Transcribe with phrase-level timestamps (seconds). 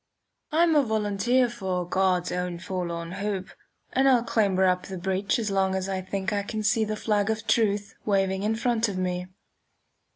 [0.51, 3.49] I'm a volunteer for "God's own forlorn hope,"
[3.93, 6.95] and I'll clamber up the breech as long as I think I can see the
[6.95, 9.27] flag of truth waving in front of me.